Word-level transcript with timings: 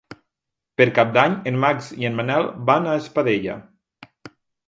Per 0.79 0.85
Cap 0.99 1.09
d'Any 1.17 1.33
en 1.51 1.59
Max 1.65 1.91
i 2.03 2.09
en 2.09 2.17
Manel 2.21 2.49
van 2.71 2.89
a 2.93 2.97
Espadella. 3.03 3.59